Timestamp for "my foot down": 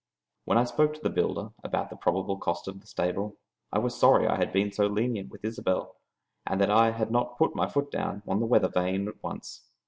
7.55-8.23